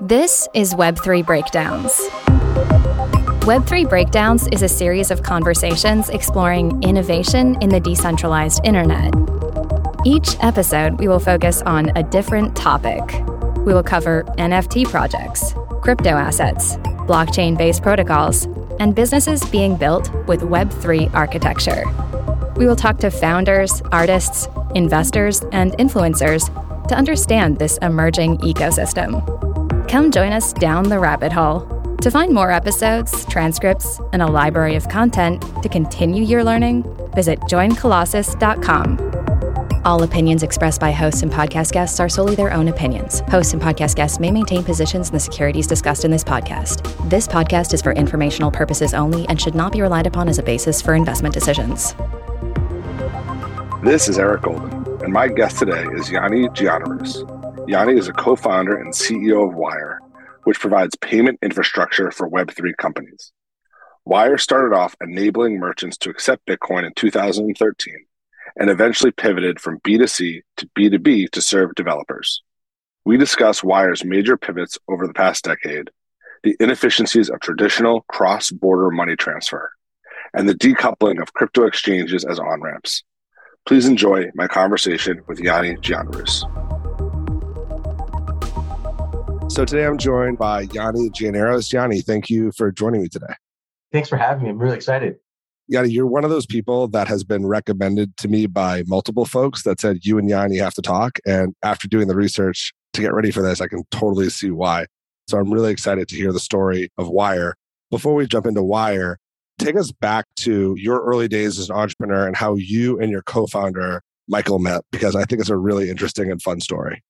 [0.00, 1.92] This is Web3 Breakdowns.
[3.42, 9.14] Web3 Breakdowns is a series of conversations exploring innovation in the decentralized internet.
[10.04, 13.02] Each episode, we will focus on a different topic.
[13.58, 16.76] We will cover NFT projects, crypto assets,
[17.06, 18.46] blockchain based protocols,
[18.80, 21.84] and businesses being built with Web3 architecture.
[22.56, 26.48] We will talk to founders, artists, investors, and influencers
[26.88, 29.41] to understand this emerging ecosystem.
[29.92, 31.60] Come join us down the rabbit hole.
[32.00, 37.38] To find more episodes, transcripts, and a library of content to continue your learning, visit
[37.40, 39.82] joincolossus.com.
[39.84, 43.20] All opinions expressed by hosts and podcast guests are solely their own opinions.
[43.28, 47.10] Hosts and podcast guests may maintain positions in the securities discussed in this podcast.
[47.10, 50.42] This podcast is for informational purposes only and should not be relied upon as a
[50.42, 51.94] basis for investment decisions.
[53.82, 57.41] This is Eric Golden, and my guest today is Yanni Giannaros.
[57.66, 60.00] Yanni is a co founder and CEO of Wyre,
[60.44, 63.32] which provides payment infrastructure for Web3 companies.
[64.04, 67.94] Wyre started off enabling merchants to accept Bitcoin in 2013
[68.58, 72.42] and eventually pivoted from B2C to B2B to serve developers.
[73.04, 75.90] We discuss Wyre's major pivots over the past decade,
[76.42, 79.70] the inefficiencies of traditional cross border money transfer,
[80.34, 83.04] and the decoupling of crypto exchanges as on ramps.
[83.66, 86.44] Please enjoy my conversation with Yanni Giannaros.
[89.52, 91.70] So today I'm joined by Yanni Giannaros.
[91.74, 93.34] Yanni, thank you for joining me today.
[93.92, 94.48] Thanks for having me.
[94.48, 95.16] I'm really excited.
[95.68, 99.64] Yanni, you're one of those people that has been recommended to me by multiple folks
[99.64, 101.18] that said you and Yanni have to talk.
[101.26, 104.86] And after doing the research to get ready for this, I can totally see why.
[105.28, 107.54] So I'm really excited to hear the story of Wyre.
[107.90, 109.18] Before we jump into Wyre,
[109.58, 113.22] take us back to your early days as an entrepreneur and how you and your
[113.22, 117.02] co-founder Michael met, because I think it's a really interesting and fun story.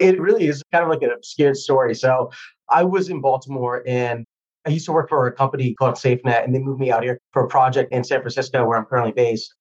[0.00, 1.94] It really is kind of like an obscure story.
[1.94, 2.30] So
[2.68, 4.24] I was in Baltimore and
[4.66, 7.18] I used to work for a company called SafeNet, and they moved me out here
[7.32, 9.54] for a project in San Francisco, where I'm currently based.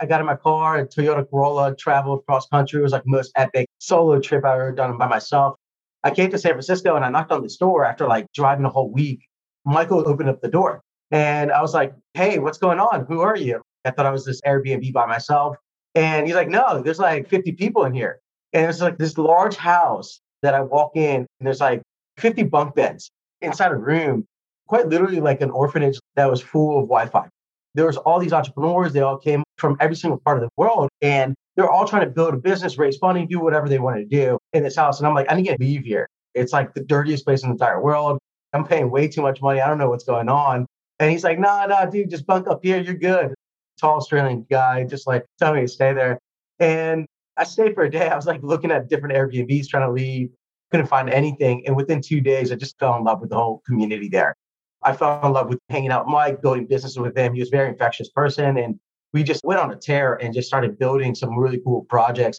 [0.00, 2.80] I got in my car, a Toyota Corolla, traveled cross country.
[2.80, 5.56] It was like the most epic solo trip I've ever done by myself.
[6.02, 8.70] I came to San Francisco and I knocked on this door after like driving a
[8.70, 9.20] whole week.
[9.64, 10.80] Michael opened up the door
[11.10, 13.04] and I was like, Hey, what's going on?
[13.06, 13.60] Who are you?
[13.84, 15.56] I thought I was this Airbnb by myself.
[15.94, 18.20] And he's like, No, there's like 50 people in here.
[18.52, 21.82] And it's like this large house that I walk in and there's like
[22.16, 24.26] 50 bunk beds inside a room
[24.70, 27.28] quite literally like an orphanage that was full of Wi-Fi.
[27.74, 28.92] There was all these entrepreneurs.
[28.92, 32.10] They all came from every single part of the world, and they're all trying to
[32.10, 34.98] build a business, raise money, do whatever they wanted to do in this house.
[35.00, 36.08] And I'm like, I need to leave here.
[36.34, 38.18] It's like the dirtiest place in the entire world.
[38.52, 39.60] I'm paying way too much money.
[39.60, 40.66] I don't know what's going on.
[41.00, 42.78] And he's like, Nah, nah, dude, just bunk up here.
[42.78, 43.34] You're good.
[43.80, 46.18] Tall Australian guy, just like tell me to stay there.
[46.60, 47.06] And
[47.40, 48.06] I stayed for a day.
[48.06, 50.28] I was like looking at different Airbnbs trying to leave.
[50.70, 51.66] Couldn't find anything.
[51.66, 54.36] And within two days, I just fell in love with the whole community there.
[54.82, 57.32] I fell in love with hanging out with Mike, building businesses with him.
[57.32, 58.58] He was a very infectious person.
[58.58, 58.78] And
[59.14, 62.38] we just went on a tear and just started building some really cool projects.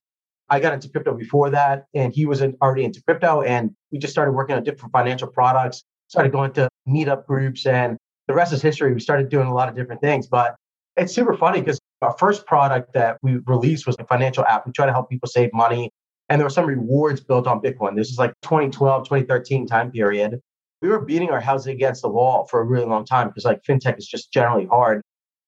[0.50, 3.42] I got into crypto before that, and he was already into crypto.
[3.42, 7.98] And we just started working on different financial products, started going to meetup groups, and
[8.28, 8.94] the rest is history.
[8.94, 10.28] We started doing a lot of different things.
[10.28, 10.56] But
[10.96, 14.66] it's super funny because our first product that we released was a financial app.
[14.66, 15.92] We try to help people save money.
[16.30, 17.96] And there were some rewards built on Bitcoin.
[17.96, 20.40] This is like 2012, 2013 time period
[20.82, 23.62] we were beating our houses against the wall for a really long time because like
[23.64, 25.02] fintech is just generally hard.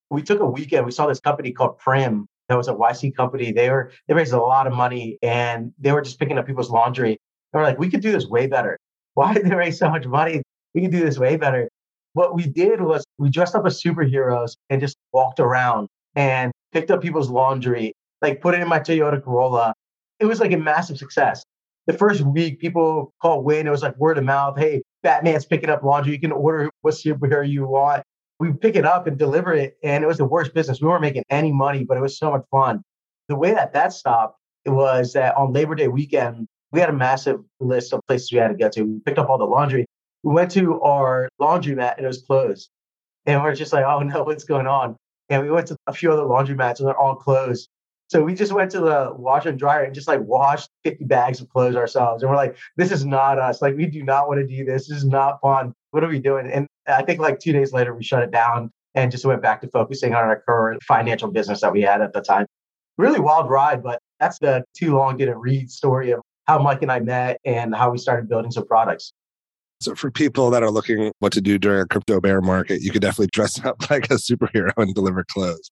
[0.10, 0.86] We took a weekend.
[0.86, 2.28] We saw this company called Prim.
[2.50, 3.52] That was a YC company.
[3.52, 6.70] They were they raised a lot of money and they were just picking up people's
[6.70, 7.12] laundry.
[7.52, 8.78] And we're like, we could do this way better.
[9.16, 10.42] Why did they raise so much money?
[10.74, 11.70] We could do this way better.
[12.14, 16.92] What we did was we dressed up as superheroes and just walked around and picked
[16.92, 19.74] up people's laundry, like put it in my Toyota Corolla.
[20.20, 21.44] It was like a massive success
[21.86, 23.68] the first week, people called Win.
[23.68, 24.58] It was like word of mouth.
[24.58, 26.14] Hey, Batman's picking up laundry.
[26.14, 28.04] You can order what superhero you want.
[28.40, 29.78] We pick it up and deliver it.
[29.84, 30.82] And it was the worst business.
[30.82, 32.82] We weren't making any money, but it was so much fun.
[33.28, 37.40] The way that that stopped was that on Labor Day weekend, we had a massive
[37.60, 38.84] list of places we had to get to.
[38.84, 39.86] We picked up all the laundry.
[40.24, 42.70] We went to our laundromat and it was closed.
[43.26, 44.96] And we we're just like, oh no, what's going on?
[45.34, 47.68] And we went to a few other laundromats and they're all closed.
[48.08, 51.42] So we just went to the washer and dryer and just like washed 50 bags
[51.42, 52.22] of clothes ourselves.
[52.22, 53.60] And we're like, this is not us.
[53.60, 54.88] Like, we do not want to do this.
[54.88, 55.74] This is not fun.
[55.90, 56.52] What are we doing?
[56.52, 59.62] And I think like two days later, we shut it down and just went back
[59.62, 62.46] to focusing on our current financial business that we had at the time.
[63.00, 66.92] Really wild ride, but that's the too long didn't read story of how Mike and
[66.92, 69.12] I met and how we started building some products.
[69.84, 72.90] So for people that are looking what to do during a crypto bear market, you
[72.90, 75.70] could definitely dress up like a superhero and deliver clothes.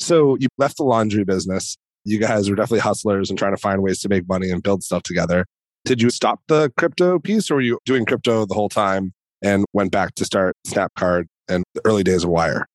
[0.00, 1.76] So you left the laundry business.
[2.04, 4.82] You guys were definitely hustlers and trying to find ways to make money and build
[4.82, 5.46] stuff together.
[5.84, 9.12] Did you stop the crypto piece or were you doing crypto the whole time
[9.42, 12.66] and went back to start Snapcard and the early days of Wyre?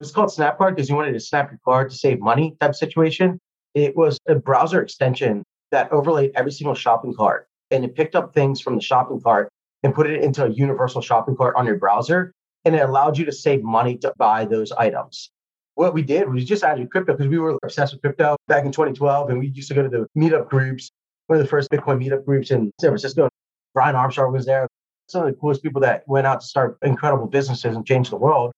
[0.00, 3.40] It's called Snapcard because you wanted to snap your card to save money type situation.
[3.74, 5.42] It was a browser extension
[5.72, 9.50] that overlaid every single shopping cart and it picked up things from the shopping cart
[9.82, 12.32] and put it into a universal shopping cart on your browser.
[12.64, 15.30] And it allowed you to save money to buy those items.
[15.74, 18.72] What we did was just added crypto because we were obsessed with crypto back in
[18.72, 19.30] 2012.
[19.30, 20.90] And we used to go to the meetup groups,
[21.26, 23.28] one of the first Bitcoin meetup groups in San Francisco.
[23.72, 24.68] Brian Armstrong was there.
[25.08, 28.16] Some of the coolest people that went out to start incredible businesses and change the
[28.16, 28.52] world.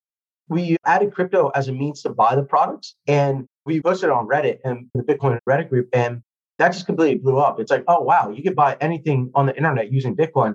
[0.48, 2.96] We added crypto as a means to buy the products.
[3.06, 5.88] And we posted on Reddit and the Bitcoin Reddit group.
[5.92, 6.22] And
[6.58, 7.60] that just completely blew up.
[7.60, 10.54] It's like, oh, wow, you could buy anything on the internet using Bitcoin.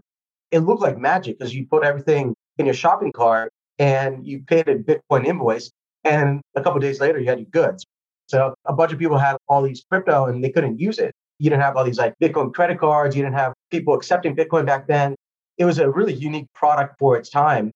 [0.52, 4.68] It looked like magic because you put everything in your shopping cart and you paid
[4.68, 5.72] a Bitcoin invoice.
[6.04, 7.86] And a couple days later, you had your goods.
[8.28, 11.14] So a bunch of people had all these crypto and they couldn't use it.
[11.40, 13.16] You didn't have all these like Bitcoin credit cards.
[13.16, 15.16] You didn't have people accepting Bitcoin back then.
[15.58, 17.72] It was a really unique product for its time.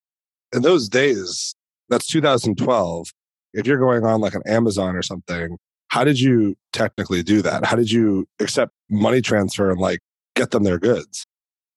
[0.54, 1.56] In those days,
[1.90, 3.12] that's 2012.
[3.54, 5.58] If you're going on like an Amazon or something,
[5.90, 7.66] how did you technically do that?
[7.66, 10.00] How did you accept money transfer and like
[10.36, 11.26] get them their goods?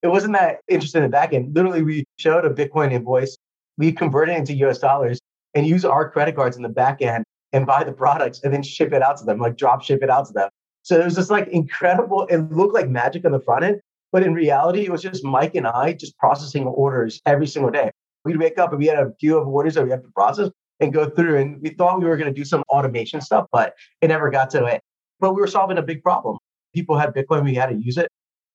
[0.04, 1.54] It wasn't that interesting in the back end.
[1.56, 3.38] Literally, we showed a Bitcoin invoice,
[3.78, 5.18] we converted it into US dollars
[5.54, 7.24] and use our credit cards in the back end
[7.54, 10.10] and buy the products and then ship it out to them, like drop ship it
[10.10, 10.50] out to them.
[10.82, 12.26] So it was just like incredible.
[12.26, 13.80] It looked like magic on the front end,
[14.12, 17.90] but in reality, it was just Mike and I just processing orders every single day.
[18.26, 20.50] We'd wake up and we had a queue of orders that we have to process
[20.80, 21.38] and go through.
[21.38, 23.72] And we thought we were going to do some automation stuff, but
[24.02, 24.82] it never got to it.
[25.18, 26.36] But we were solving a big problem.
[26.74, 28.08] People had Bitcoin, we had to use it.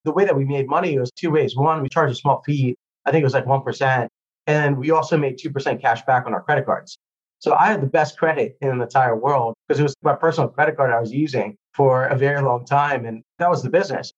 [0.06, 1.56] The way that we made money was two ways.
[1.56, 2.76] One, we charged a small fee.
[3.06, 4.08] I think it was like 1%.
[4.48, 6.98] And we also made 2% cash back on our credit cards.
[7.40, 10.50] So I had the best credit in the entire world because it was my personal
[10.50, 13.06] credit card I was using for a very long time.
[13.06, 14.12] And that was the business.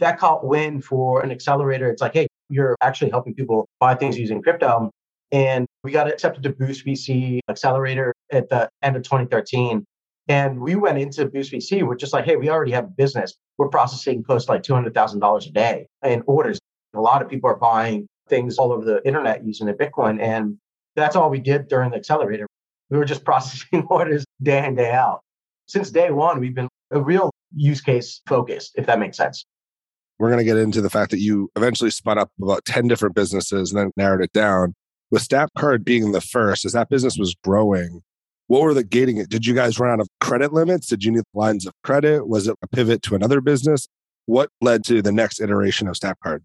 [0.00, 1.88] That caught wind for an accelerator.
[1.90, 4.90] It's like, hey, you're actually helping people buy things using crypto.
[5.32, 9.84] And we got accepted to Boost VC Accelerator at the end of 2013.
[10.28, 13.34] And we went into Boost VC with just like, hey, we already have a business.
[13.58, 16.58] We're processing close to like $200,000 a day in orders.
[16.94, 20.20] A lot of people are buying things all over the internet using the Bitcoin.
[20.20, 20.58] And
[20.96, 22.46] that's all we did during the accelerator.
[22.90, 25.20] We were just processing orders day in, day out.
[25.68, 29.44] Since day one, we've been a real use case focused, if that makes sense.
[30.18, 33.14] We're going to get into the fact that you eventually spun up about 10 different
[33.14, 34.74] businesses and then narrowed it down
[35.10, 38.02] with Snapcard being the first, as that business was growing,
[38.48, 39.28] what were the gating it?
[39.28, 40.86] Did you guys run out of credit limits?
[40.86, 42.28] Did you need lines of credit?
[42.28, 43.88] Was it a pivot to another business?
[44.26, 46.40] What led to the next iteration of Snapcard?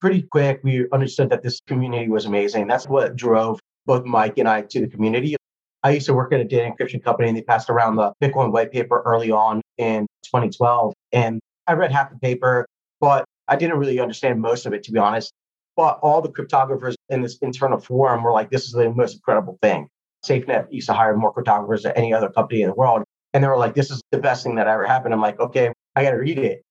[0.00, 2.66] Pretty quick, we understood that this community was amazing.
[2.66, 5.36] That's what drove both Mike and I to the community.
[5.82, 8.52] I used to work at a data encryption company and they passed around the Bitcoin
[8.52, 10.92] white paper early on in 2012.
[11.12, 12.66] And I read half the paper,
[13.00, 15.32] but I didn't really understand most of it, to be honest.
[15.76, 19.58] But all the cryptographers in this internal forum were like, this is the most incredible
[19.62, 19.88] thing.
[20.24, 23.02] SafeNet used to hire more cryptographers than any other company in the world.
[23.32, 25.14] And they were like, this is the best thing that ever happened.
[25.14, 26.62] I'm like, okay, I got to read it.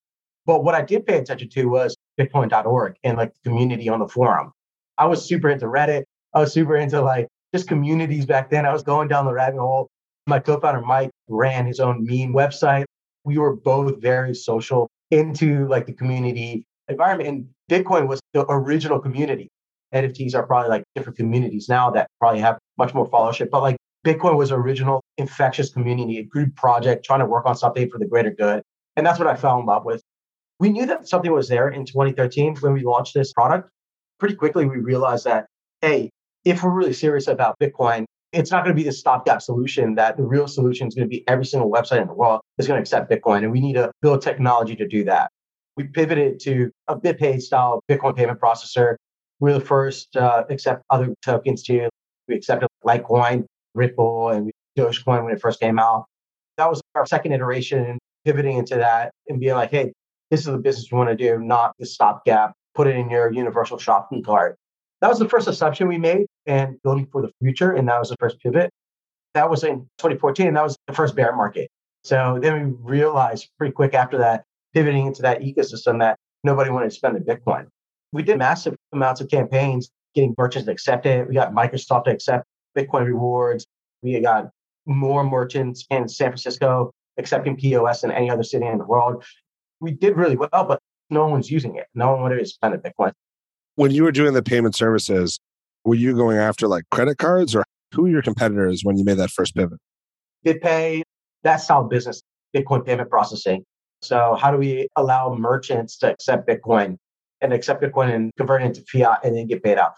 [0.45, 4.07] But what I did pay attention to was Bitcoin.org and like the community on the
[4.07, 4.51] forum.
[4.97, 6.03] I was super into Reddit.
[6.33, 8.65] I was super into like just communities back then.
[8.65, 9.89] I was going down the rabbit hole.
[10.27, 12.85] My co founder, Mike, ran his own meme website.
[13.23, 17.29] We were both very social into like the community environment.
[17.29, 19.49] And Bitcoin was the original community.
[19.93, 23.49] NFTs are probably like different communities now that probably have much more followership.
[23.49, 27.89] But like Bitcoin was original infectious community, a group project trying to work on something
[27.89, 28.61] for the greater good.
[28.95, 30.01] And that's what I fell in love with.
[30.59, 33.69] We knew that something was there in 2013 when we launched this product.
[34.19, 35.47] Pretty quickly, we realized that,
[35.81, 36.09] hey,
[36.43, 40.17] if we're really serious about Bitcoin, it's not going to be the stopgap solution that
[40.17, 42.77] the real solution is going to be every single website in the world is going
[42.77, 43.39] to accept Bitcoin.
[43.39, 45.31] And we need to build technology to do that.
[45.75, 48.95] We pivoted to a BitPay style Bitcoin payment processor
[49.39, 51.89] we were the first uh, accept other tokens too.
[52.27, 56.05] We accepted Litecoin, Ripple, and Dogecoin when it first came out.
[56.57, 59.93] That was our second iteration and pivoting into that and being like, hey,
[60.29, 62.53] this is the business we want to do, not the stopgap.
[62.75, 64.57] Put it in your universal shopping cart.
[65.01, 67.71] That was the first assumption we made and building for the future.
[67.71, 68.69] And that was the first pivot.
[69.33, 70.47] That was in 2014.
[70.47, 71.69] And that was the first bear market.
[72.03, 74.43] So then we realized pretty quick after that,
[74.73, 77.67] pivoting into that ecosystem that nobody wanted to spend the Bitcoin
[78.11, 81.27] we did massive amounts of campaigns getting merchants to accept it.
[81.27, 82.45] We got Microsoft to accept
[82.77, 83.65] Bitcoin rewards.
[84.01, 84.49] We got
[84.85, 89.23] more merchants in San Francisco accepting POS than any other city in the world.
[89.81, 91.87] We did really well, but no one's using it.
[91.93, 93.11] No one wanted to spend a Bitcoin.
[93.75, 95.39] When you were doing the payment services,
[95.85, 97.63] were you going after like credit cards or
[97.93, 99.79] who were your competitors when you made that first pivot?
[100.45, 101.03] BitPay,
[101.43, 102.21] that's style business,
[102.55, 103.63] Bitcoin payment processing.
[104.01, 106.97] So, how do we allow merchants to accept Bitcoin
[107.41, 109.93] and accept Bitcoin and convert it into fiat and then get paid out?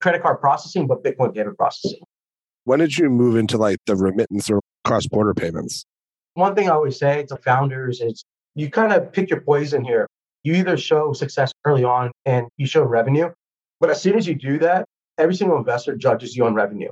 [0.00, 2.00] Credit card processing, but Bitcoin payment processing.
[2.64, 5.84] When did you move into like the remittance or cross border payments?
[6.34, 10.06] One thing I always say to founders is you kind of pick your poison here.
[10.44, 13.30] You either show success early on and you show revenue,
[13.80, 14.86] but as soon as you do that,
[15.18, 16.90] every single investor judges you on revenue.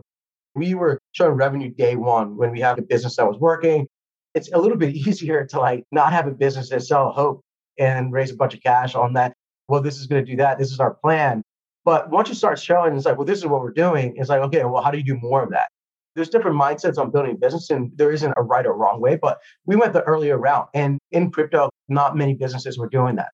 [0.55, 3.87] We were showing revenue day one when we had a business that was working.
[4.35, 7.43] It's a little bit easier to like not have a business and sell hope
[7.79, 9.33] and raise a bunch of cash on that.
[9.71, 10.59] Well, this is going to do that.
[10.59, 11.43] This is our plan.
[11.85, 14.15] But once you start showing, it's like, well, this is what we're doing.
[14.17, 15.69] It's like, okay, well, how do you do more of that?
[16.17, 19.17] There's different mindsets on building a business, and there isn't a right or wrong way.
[19.17, 23.31] But we went the earlier route, and in crypto, not many businesses were doing that.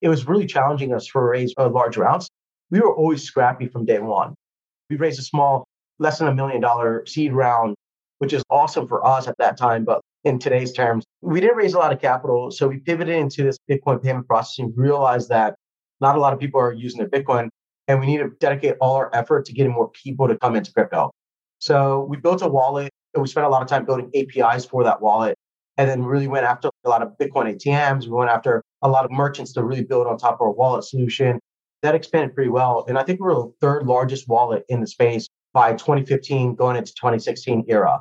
[0.00, 2.30] It was really challenging us for raise uh, large rounds.
[2.70, 4.34] We were always scrappy from day one.
[4.88, 5.66] We raised a small,
[5.98, 7.74] less than a million dollar seed round,
[8.18, 9.84] which is awesome for us at that time.
[9.84, 12.50] But in today's terms, we didn't raise a lot of capital.
[12.50, 15.56] So we pivoted into this Bitcoin payment processing, realized that
[16.00, 17.48] not a lot of people are using their Bitcoin
[17.88, 20.72] and we need to dedicate all our effort to getting more people to come into
[20.72, 21.10] crypto.
[21.58, 24.84] So we built a wallet and we spent a lot of time building APIs for
[24.84, 25.36] that wallet.
[25.76, 28.04] And then really went after a lot of Bitcoin ATMs.
[28.04, 30.84] We went after a lot of merchants to really build on top of our wallet
[30.84, 31.40] solution.
[31.82, 32.84] That expanded pretty well.
[32.86, 36.76] And I think we we're the third largest wallet in the space by 2015 going
[36.76, 38.00] into 2016 era.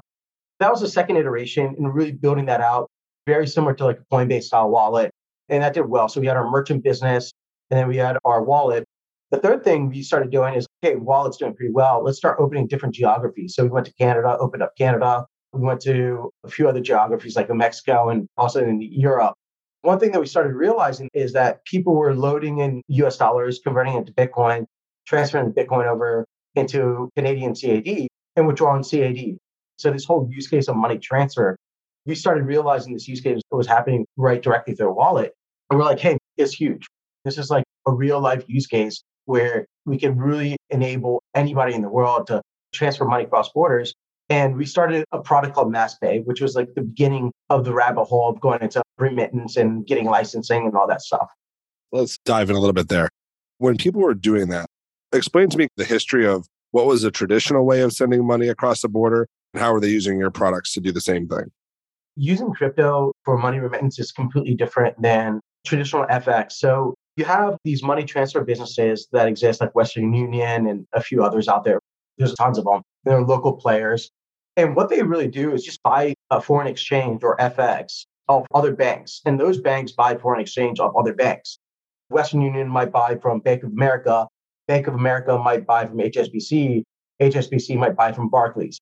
[0.60, 2.92] That was the second iteration in really building that out,
[3.26, 5.12] very similar to like a Coinbase style wallet.
[5.50, 6.08] And that did well.
[6.10, 7.34] So we had our merchant business
[7.74, 8.86] and then we had our wallet.
[9.32, 12.68] The third thing we started doing is, okay, wallet's doing pretty well, let's start opening
[12.68, 13.56] different geographies.
[13.56, 15.26] So we went to Canada, opened up Canada.
[15.54, 19.34] We went to a few other geographies like Mexico and also in Europe.
[19.82, 23.96] One thing that we started realizing is that people were loading in US dollars, converting
[23.96, 24.66] into Bitcoin,
[25.08, 29.38] transferring Bitcoin over into Canadian CAD and withdrawing CAD.
[29.78, 31.58] So this whole use case of money transfer,
[32.06, 35.34] we started realizing this use case was happening right directly through a wallet.
[35.72, 36.86] And we're like, hey, it's huge.
[37.26, 41.82] This is like a real life use case where we can really enable anybody in
[41.82, 42.42] the world to
[42.74, 43.94] transfer money across borders.
[44.30, 48.06] And we started a product called MassPay, which was like the beginning of the rabbit
[48.06, 51.30] hole of going into remittance and getting licensing and all that stuff.
[51.92, 53.10] Let's dive in a little bit there.
[53.60, 54.66] When people were doing that,
[55.14, 58.82] explain to me the history of what was a traditional way of sending money across
[58.82, 61.52] the border and how are they using your products to do the same thing?
[62.16, 66.54] Using crypto for money remittance is completely different than traditional FX.
[66.54, 71.24] So you have these money transfer businesses that exist like Western Union and a few
[71.24, 71.80] others out there.
[72.18, 72.82] There's tons of them.
[73.04, 74.10] They're local players.
[74.58, 78.76] And what they really do is just buy a foreign exchange or FX of other
[78.76, 79.22] banks.
[79.26, 81.60] And those banks buy foreign exchange of other banks.
[82.10, 84.28] Western Union might buy from Bank of America.
[84.68, 86.84] Bank of America might buy from HSBC.
[87.22, 88.80] HSBC might buy from Barclays.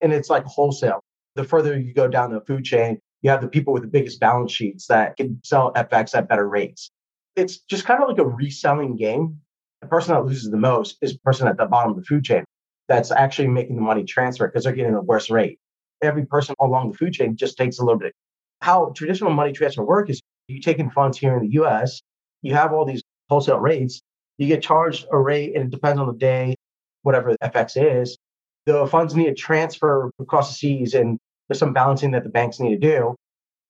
[0.00, 1.00] And it's like wholesale.
[1.34, 4.20] The further you go down the food chain, you have the people with the biggest
[4.20, 6.90] balance sheets that can sell FX at better rates
[7.36, 9.40] it's just kind of like a reselling game.
[9.80, 12.24] The person that loses the most is the person at the bottom of the food
[12.24, 12.44] chain
[12.88, 15.58] that's actually making the money transfer because they're getting the worst rate.
[16.02, 18.12] Every person along the food chain just takes a little bit.
[18.60, 22.02] How traditional money transfer work is you taking funds here in the US,
[22.42, 24.00] you have all these wholesale rates,
[24.38, 26.54] you get charged a rate and it depends on the day,
[27.02, 28.18] whatever the FX is.
[28.66, 32.60] The funds need to transfer across the seas and there's some balancing that the banks
[32.60, 33.14] need to do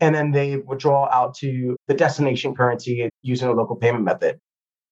[0.00, 4.38] and then they withdraw out to the destination currency using a local payment method.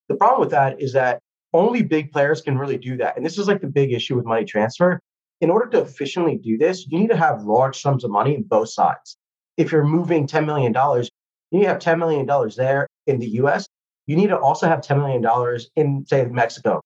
[0.08, 1.20] The problem with that is that
[1.52, 3.16] only big players can really do that.
[3.16, 5.00] And this is like the big issue with money transfer.
[5.40, 8.42] In order to efficiently do this, you need to have large sums of money in
[8.42, 9.16] both sides.
[9.56, 13.66] If you're moving $10 million, you need to have $10 million there in the US.
[14.06, 16.80] You need to also have $10 million in, say, Mexico.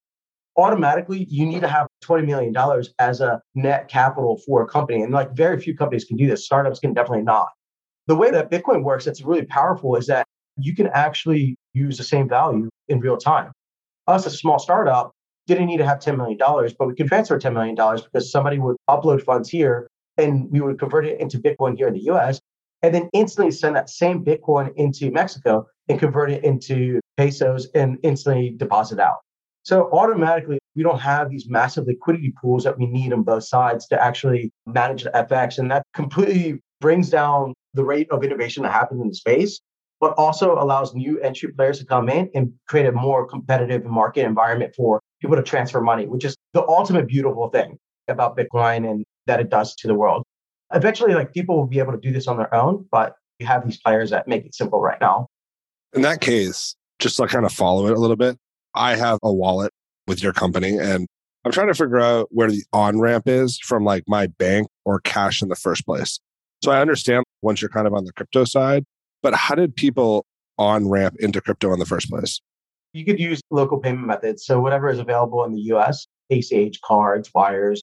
[0.56, 5.02] Automatically, you need to have $20 million as a net capital for a company.
[5.02, 6.46] And like very few companies can do this.
[6.46, 7.48] Startups can definitely not
[8.06, 12.04] the way that Bitcoin works that's really powerful is that you can actually use the
[12.04, 13.52] same value in real time.
[14.06, 15.12] Us, as a small startup,
[15.46, 16.38] didn't need to have $10 million,
[16.78, 20.78] but we could transfer $10 million because somebody would upload funds here and we would
[20.78, 22.40] convert it into Bitcoin here in the US
[22.82, 27.98] and then instantly send that same Bitcoin into Mexico and convert it into pesos and
[28.02, 29.18] instantly deposit out.
[29.62, 33.86] So automatically, we don't have these massive liquidity pools that we need on both sides
[33.88, 35.58] to actually manage the FX.
[35.58, 39.60] And that completely brings down the rate of innovation that happens in the space,
[40.00, 44.24] but also allows new entry players to come in and create a more competitive market
[44.24, 47.78] environment for people to transfer money, which is the ultimate beautiful thing
[48.08, 50.22] about Bitcoin and that it does to the world.
[50.74, 53.64] Eventually, like people will be able to do this on their own, but you have
[53.64, 55.28] these players that make it simple right now.
[55.92, 58.36] In that case, just to kind of follow it a little bit,
[58.74, 59.72] I have a wallet
[60.06, 61.06] with your company and
[61.44, 65.00] I'm trying to figure out where the on ramp is from like my bank or
[65.00, 66.18] cash in the first place.
[66.62, 68.84] So I understand once you're kind of on the crypto side,
[69.22, 70.24] But how did people
[70.58, 72.40] on ramp into crypto in the first place?
[72.92, 74.44] You could use local payment methods.
[74.44, 77.82] So whatever is available in the US, ACH, cards, wires.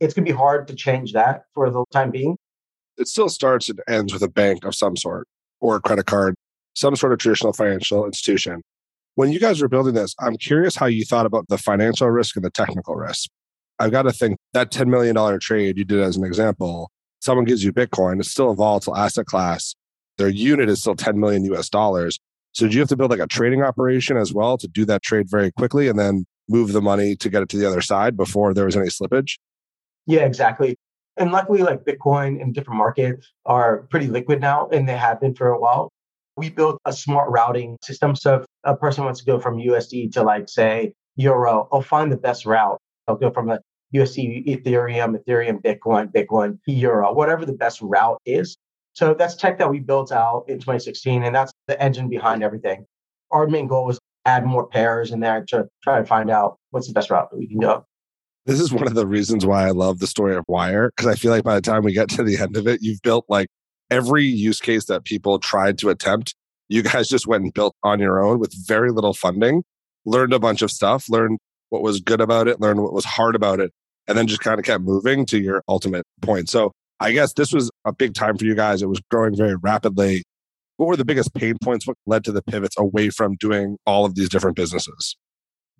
[0.00, 2.36] It's going to be hard to change that for the time being.
[2.96, 5.26] It still starts and ends with a bank of some sort
[5.60, 6.34] or a credit card,
[6.74, 8.62] some sort of traditional financial institution.
[9.14, 12.36] When you guys were building this, I'm curious how you thought about the financial risk
[12.36, 13.28] and the technical risk.
[13.78, 17.64] I've got to think that $10 million trade you did as an example, someone gives
[17.64, 19.74] you Bitcoin, it's still a volatile asset class.
[20.18, 22.18] Their unit is still 10 million US dollars.
[22.52, 25.02] So do you have to build like a trading operation as well to do that
[25.02, 28.16] trade very quickly and then move the money to get it to the other side
[28.16, 29.38] before there was any slippage?
[30.06, 30.76] Yeah, exactly.
[31.16, 35.34] And luckily, like Bitcoin and different markets are pretty liquid now, and they have been
[35.34, 35.90] for a while.
[36.36, 38.16] We built a smart routing system.
[38.16, 42.10] So if a person wants to go from USD to like say Euro, I'll find
[42.10, 42.78] the best route.
[43.06, 43.60] I'll go from the
[43.94, 48.56] USD, Ethereum, Ethereum, Bitcoin, Bitcoin, Euro, whatever the best route is.
[48.92, 52.86] So that's tech that we built out in 2016, and that's the engine behind everything.
[53.30, 56.88] Our main goal was add more pairs in there to try to find out what's
[56.88, 57.84] the best route that we can go.
[58.46, 61.14] This is one of the reasons why I love the story of Wyre, because I
[61.14, 63.48] feel like by the time we get to the end of it, you've built like
[63.90, 66.34] every use case that people tried to attempt.
[66.68, 69.62] You guys just went and built on your own with very little funding,
[70.04, 73.34] learned a bunch of stuff, learned what was good about it, learned what was hard
[73.34, 73.72] about it,
[74.06, 76.48] and then just kind of kept moving to your ultimate point.
[76.48, 78.82] So I guess this was a big time for you guys.
[78.82, 80.22] It was growing very rapidly.
[80.76, 81.86] What were the biggest pain points?
[81.86, 85.16] What led to the pivots away from doing all of these different businesses?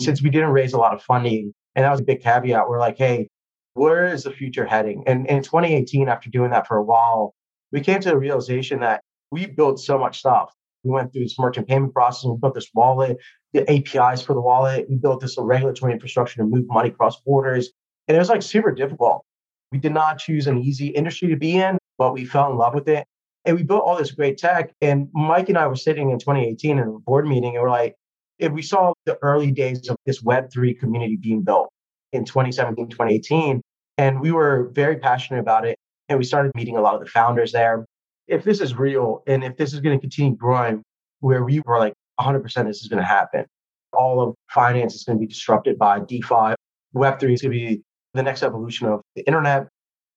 [0.01, 2.79] Since we didn't raise a lot of funding, and that was a big caveat, we're
[2.79, 3.29] like, hey,
[3.75, 5.05] where is the future heading?
[5.07, 7.35] And in 2018, after doing that for a while,
[7.73, 10.53] we came to the realization that we built so much stuff.
[10.83, 13.19] We went through this merchant payment process we built this wallet,
[13.53, 14.87] the APIs for the wallet.
[14.89, 17.71] We built this regulatory infrastructure to move money across borders.
[18.11, 19.25] And it was like super difficult.
[19.71, 22.75] We did not choose an easy industry to be in, but we fell in love
[22.75, 23.07] with it.
[23.45, 24.73] And we built all this great tech.
[24.81, 27.95] And Mike and I were sitting in 2018 in a board meeting and we're like,
[28.41, 31.69] if we saw the early days of this Web3 community being built
[32.13, 33.63] in 2017, 2018,
[33.97, 35.79] and we were very passionate about it.
[36.09, 37.87] And we started meeting a lot of the founders there.
[38.27, 40.83] If this is real and if this is going to continue growing,
[41.21, 43.47] where we were like 100% this is going to happen,
[43.93, 46.57] all of finance is going to be disrupted by DeFi.
[46.93, 47.83] Web3 is going to be
[48.15, 49.69] the next evolution of the internet.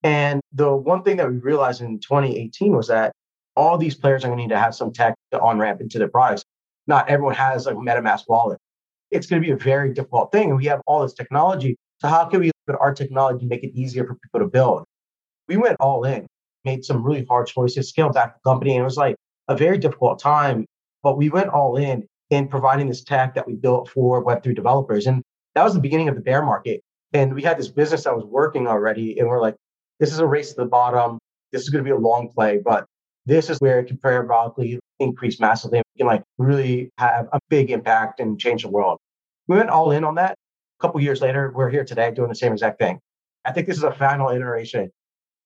[0.04, 3.14] And the one thing that we realized in 2018 was that
[3.56, 5.98] all these players are going to need to have some tech to on ramp into
[5.98, 6.44] their products.
[6.88, 8.60] Not everyone has a MetaMask wallet.
[9.12, 10.50] It's going to be a very difficult thing.
[10.50, 11.78] And we have all this technology.
[12.00, 14.84] So, how can we put our technology and make it easier for people to build?
[15.48, 16.26] We went all in,
[16.66, 18.72] made some really hard choices, scaled back the company.
[18.72, 19.16] And it was like
[19.48, 20.66] a very difficult time,
[21.04, 25.06] but we went all in in providing this tech that we built for Web3 developers.
[25.06, 25.22] And
[25.56, 26.82] that was the beginning of the bear market.
[27.14, 29.20] And we had this business that was working already.
[29.20, 29.56] And we're like,
[30.00, 31.20] this is a race to the bottom.
[31.52, 32.86] This is going to be a long play, but
[33.26, 35.78] this is where it can parabolically increase massively.
[35.78, 38.98] and can like really have a big impact and change the world.
[39.48, 40.32] We went all in on that.
[40.32, 43.00] A couple years later, we're here today doing the same exact thing.
[43.46, 44.90] I think this is a final iteration.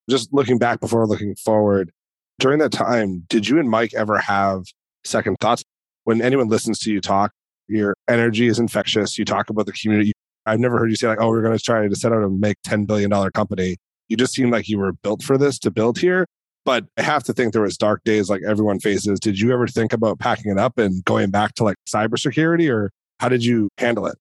[0.10, 1.92] Just looking back before looking forward,
[2.40, 4.64] during that time, did you and Mike ever have
[5.04, 5.64] second thoughts?
[6.04, 7.32] When anyone listens to you talk,
[7.68, 9.18] your energy is infectious.
[9.18, 10.14] You talk about the community.
[10.48, 12.40] I've never heard you say like, "Oh, we're going to try to set out and
[12.40, 13.78] make ten billion dollar company."
[14.10, 16.26] You just seemed like you were built for this to build here.
[16.66, 19.20] But I have to think there was dark days like everyone faces.
[19.20, 22.92] Did you ever think about packing it up and going back to like cybersecurity, or
[23.20, 24.18] how did you handle it?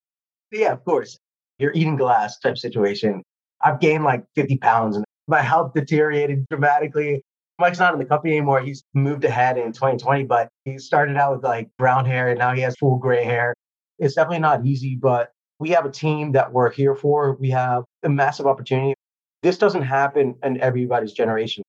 [0.52, 1.18] Yeah, of course.
[1.58, 3.22] You're eating glass type situation.
[3.64, 7.22] I've gained like 50 pounds and my health deteriorated dramatically.
[7.58, 8.60] Mike's not in the company anymore.
[8.60, 12.52] He's moved ahead in 2020, but he started out with like brown hair and now
[12.52, 13.54] he has full gray hair.
[13.98, 17.34] It's definitely not easy, but we have a team that we're here for.
[17.34, 18.94] We have a massive opportunity.
[19.42, 21.62] This doesn't happen in everybody's generation.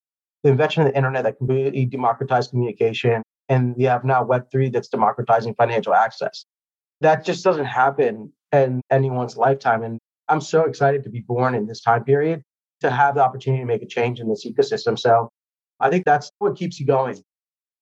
[0.44, 4.88] The invention of the internet that completely democratized communication, and we have now Web3 that's
[4.88, 6.46] democratizing financial access.
[7.02, 9.84] That just doesn't happen in anyone's lifetime.
[9.84, 12.42] And I'm so excited to be born in this time period
[12.82, 14.98] to have the opportunity to make a change in this ecosystem.
[14.98, 15.30] So
[15.80, 17.22] I think that's what keeps you going.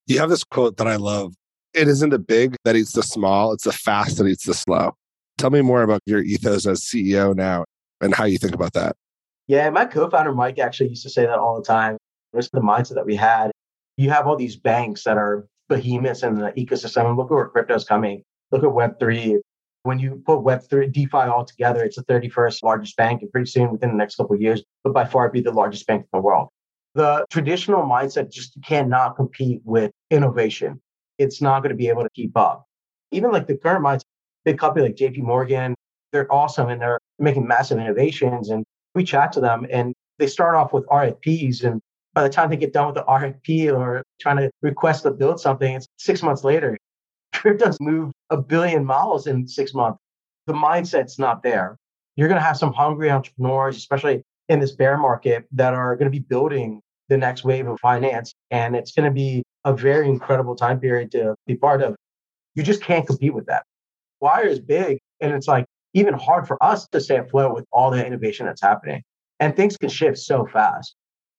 [0.07, 1.33] You have this quote that I love.
[1.73, 4.95] It isn't the big that eats the small, it's the fast that eats the slow.
[5.37, 7.65] Tell me more about your ethos as CEO now
[8.01, 8.95] and how you think about that.
[9.47, 11.97] Yeah, my co-founder Mike actually used to say that all the time.
[12.33, 13.51] There's the mindset that we had.
[13.97, 17.05] You have all these banks that are behemoths in the ecosystem.
[17.07, 18.23] And look at where crypto is coming.
[18.51, 19.39] Look at Web3.
[19.83, 23.71] When you put Web3 DeFi all together, it's the 31st largest bank, and pretty soon,
[23.71, 26.21] within the next couple of years, but by far be the largest bank in the
[26.21, 26.49] world.
[26.95, 30.81] The traditional mindset just cannot compete with innovation.
[31.19, 32.65] It's not going to be able to keep up.
[33.11, 34.05] Even like the current mindset,
[34.45, 35.75] big company like JP Morgan,
[36.11, 38.49] they're awesome and they're making massive innovations.
[38.49, 41.81] And we chat to them and they start off with RFPs and
[42.13, 45.39] by the time they get done with the RFP or trying to request to build
[45.39, 46.77] something, it's six months later.
[47.33, 49.99] Crypto's moved a billion miles in six months.
[50.47, 51.75] The mindset's not there.
[52.15, 56.09] You're going to have some hungry entrepreneurs, especially in this bear market, that are going
[56.09, 56.79] to be building
[57.09, 58.33] the next wave of finance.
[58.49, 61.95] And it's going to be a very incredible time period to be part of.
[62.55, 63.65] You just can't compete with that.
[64.19, 64.99] Wyre is big.
[65.21, 68.61] And it's like even hard for us to stay afloat with all the innovation that's
[68.61, 69.01] happening.
[69.39, 70.95] And things can shift so fast.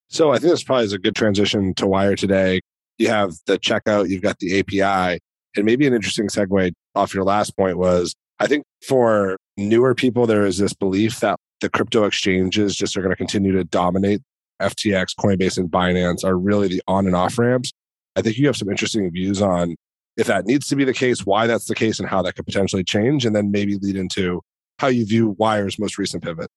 [0.09, 2.61] So I think this probably is a good transition to Wyre today.
[2.99, 5.21] You have the checkout, you've got the API,
[5.57, 10.27] and maybe an interesting segue off your last point was I think for newer people,
[10.27, 14.23] there is this belief that the crypto exchanges just are going to continue to dominate.
[14.61, 17.73] FTX, Coinbase, and Binance are really the on and off ramps.
[18.15, 19.77] I think you have some interesting views on
[20.17, 22.47] if that needs to be the case, why that's the case, and how that could
[22.47, 24.43] potentially change, and then maybe lead into
[24.79, 26.51] how you view Wyre's most recent pivot.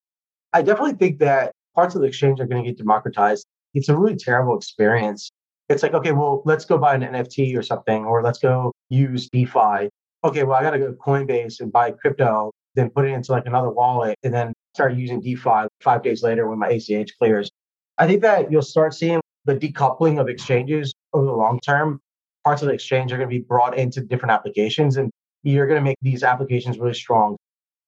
[0.52, 3.46] I definitely think that parts of the exchange are going to get democratized.
[3.74, 5.30] It's a really terrible experience.
[5.68, 9.28] It's like, okay, well, let's go buy an NFT or something, or let's go use
[9.28, 9.88] DeFi.
[10.24, 13.32] Okay, well, I got to go to Coinbase and buy crypto, then put it into
[13.32, 17.50] like another wallet, and then start using DeFi five days later when my ACH clears.
[17.98, 22.00] I think that you'll start seeing the decoupling of exchanges over the long term.
[22.44, 25.10] Parts of the exchange are going to be brought into different applications, and
[25.42, 27.36] you're going to make these applications really strong.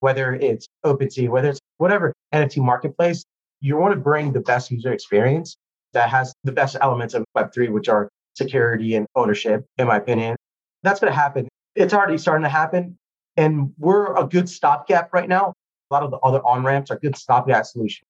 [0.00, 3.24] Whether it's OpenSea, whether it's whatever NFT marketplace,
[3.60, 5.56] you want to bring the best user experience
[5.92, 10.36] that has the best elements of Web3, which are security and ownership, in my opinion.
[10.82, 11.48] That's going to happen.
[11.74, 12.98] It's already starting to happen.
[13.36, 15.52] And we're a good stopgap right now.
[15.90, 18.06] A lot of the other on ramps are good stopgap solutions.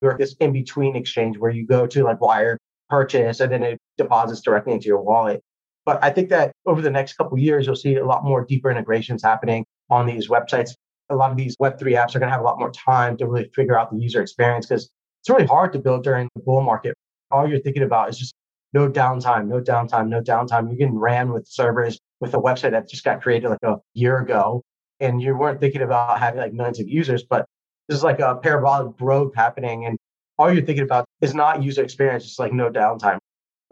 [0.00, 3.78] You're this in between exchange where you go to like Wyre purchase and then it
[3.96, 5.42] deposits directly into your wallet.
[5.84, 8.70] But I think that over the next couple years, you'll see a lot more deeper
[8.70, 10.74] integrations happening on these websites
[11.12, 13.26] a lot of these Web3 apps are going to have a lot more time to
[13.26, 14.90] really figure out the user experience because
[15.20, 16.96] it's really hard to build during the bull market.
[17.30, 18.34] All you're thinking about is just
[18.72, 20.68] no downtime, no downtime, no downtime.
[20.68, 24.18] You're getting ran with servers with a website that just got created like a year
[24.18, 24.62] ago.
[25.00, 27.46] And you weren't thinking about having like millions of users, but
[27.88, 29.86] this is like a parabolic growth happening.
[29.86, 29.98] And
[30.38, 33.18] all you're thinking about is not user experience, just like no downtime.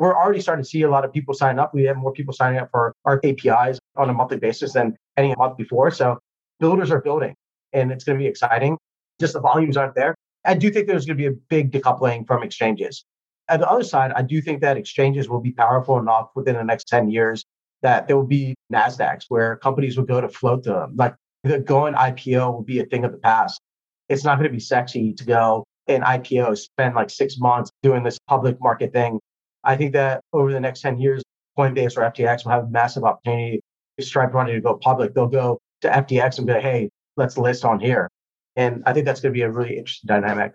[0.01, 1.75] We're already starting to see a lot of people sign up.
[1.75, 5.35] We have more people signing up for our APIs on a monthly basis than any
[5.37, 5.91] month before.
[5.91, 6.19] So
[6.59, 7.35] builders are building
[7.75, 8.79] and it's going to be exciting.
[9.21, 10.15] Just the volumes aren't there.
[10.47, 13.05] I do think there's going to be a big decoupling from exchanges.
[13.51, 16.65] At the other side, I do think that exchanges will be powerful enough within the
[16.65, 17.45] next 10 years
[17.83, 20.95] that there will be NASDAQs where companies will go to float to them.
[20.97, 23.61] Like the going IPO will be a thing of the past.
[24.09, 28.03] It's not going to be sexy to go and IPO, spend like six months doing
[28.03, 29.21] this public market thing.
[29.65, 31.23] I think that over the next 10 years,
[31.59, 33.61] Coinbase or FTX will have a massive opportunity.
[33.99, 37.37] If Stripe wanted to go public, they'll go to FTX and be like, hey, let's
[37.37, 38.09] list on here.
[38.57, 40.55] And I think that's going to be a really interesting dynamic.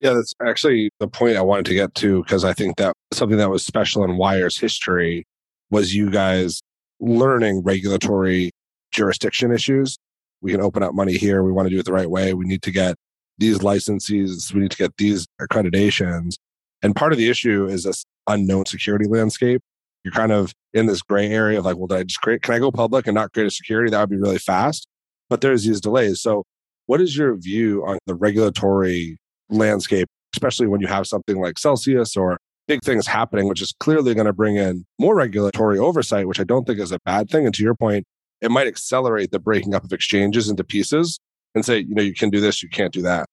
[0.00, 3.38] Yeah, that's actually the point I wanted to get to because I think that something
[3.38, 5.24] that was special in Wyre's history
[5.70, 6.60] was you guys
[7.00, 8.50] learning regulatory
[8.92, 9.96] jurisdiction issues.
[10.42, 11.42] We can open up money here.
[11.42, 12.34] We want to do it the right way.
[12.34, 12.96] We need to get
[13.38, 14.52] these licenses.
[14.52, 16.34] We need to get these accreditations.
[16.82, 19.62] And part of the issue is this unknown security landscape.
[20.04, 22.54] You're kind of in this gray area of like, well, did I just create, can
[22.54, 23.90] I go public and not create a security?
[23.90, 24.86] That would be really fast
[25.28, 26.20] but there's these delays.
[26.20, 26.44] So,
[26.86, 29.16] what is your view on the regulatory
[29.48, 34.14] landscape, especially when you have something like Celsius or big things happening, which is clearly
[34.14, 37.46] going to bring in more regulatory oversight, which I don't think is a bad thing.
[37.46, 38.04] And to your point,
[38.40, 41.18] it might accelerate the breaking up of exchanges into pieces
[41.54, 43.26] and say, you know, you can do this, you can't do that.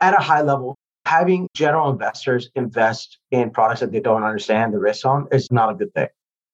[0.00, 4.78] At a high level, having general investors invest in products that they don't understand the
[4.78, 6.08] risks on is not a good thing.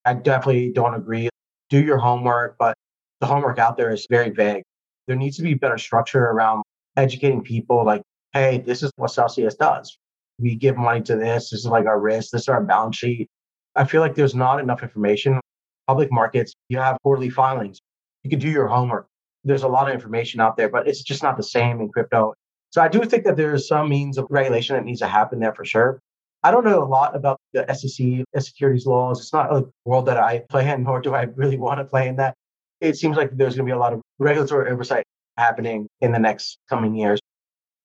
[0.04, 1.28] I definitely don't agree.
[1.68, 2.76] Do your homework, but
[3.20, 4.62] the homework out there is very vague
[5.06, 6.62] there needs to be better structure around
[6.96, 9.96] educating people like, hey, this is what Celsius does.
[10.38, 11.50] We give money to this.
[11.50, 12.30] This is like our risk.
[12.30, 13.28] This is our balance sheet.
[13.74, 15.40] I feel like there's not enough information.
[15.86, 17.78] Public markets, you have quarterly filings.
[18.24, 19.06] You can do your homework.
[19.44, 22.34] There's a lot of information out there, but it's just not the same in crypto.
[22.76, 25.40] So I do think that there is some means of regulation that needs to happen
[25.40, 25.98] there for sure.
[26.42, 29.18] I don't know a lot about the SEC, securities laws.
[29.18, 32.06] It's not a world that I play in, nor do I really want to play
[32.06, 32.34] in that
[32.82, 35.04] it seems like there's going to be a lot of regulatory oversight
[35.38, 37.18] happening in the next coming years.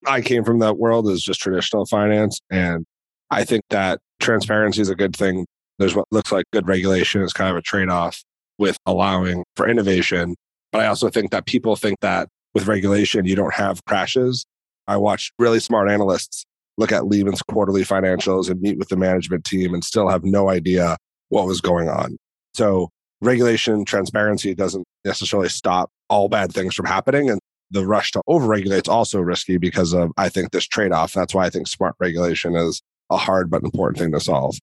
[0.05, 2.41] I came from that world as just traditional finance.
[2.49, 2.83] And
[3.29, 5.45] I think that transparency is a good thing.
[5.79, 8.21] There's what looks like good regulation is kind of a trade off
[8.57, 10.35] with allowing for innovation.
[10.73, 14.45] But I also think that people think that with regulation, you don't have crashes.
[14.87, 16.45] I watched really smart analysts
[16.77, 20.49] look at Lehman's quarterly financials and meet with the management team and still have no
[20.49, 20.97] idea
[21.29, 22.17] what was going on.
[22.53, 22.89] So
[23.21, 27.29] regulation transparency doesn't necessarily stop all bad things from happening.
[27.29, 27.39] And
[27.69, 31.13] the rush to overregulate is also risky because of, I think, this trade off.
[31.13, 34.57] That's why I think smart regulation is a hard but important thing to solve.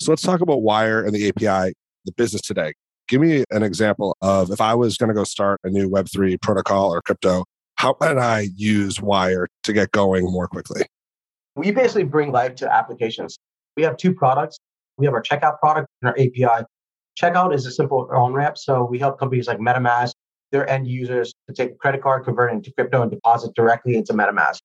[0.00, 2.74] So let's talk about Wyre and the API, the business today.
[3.08, 6.40] Give me an example of if I was going to go start a new Web3
[6.40, 7.44] protocol or crypto,
[7.80, 10.82] how can I use Wyre to get going more quickly?
[11.56, 13.38] We basically bring life to applications.
[13.74, 14.58] We have two products.
[14.98, 16.66] We have our checkout product and our API.
[17.18, 18.58] Checkout is a simple on ramp.
[18.58, 20.12] So we help companies like MetaMask,
[20.52, 23.96] their end users to take a credit card, convert it into crypto, and deposit directly
[23.96, 24.58] into MetaMask.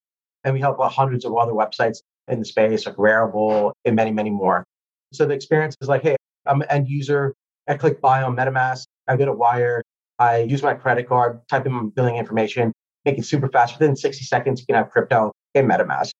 [0.43, 4.29] And we help hundreds of other websites in the space, like Rarible and many, many
[4.29, 4.65] more.
[5.13, 7.33] So the experience is like, hey, I'm an end user.
[7.65, 8.83] I click buy on MetaMask.
[9.07, 9.83] I go to Wyre.
[10.19, 12.73] I use my credit card, type in my billing information,
[13.05, 13.79] make it super fast.
[13.79, 16.11] Within 60 seconds, you can have crypto in MetaMask.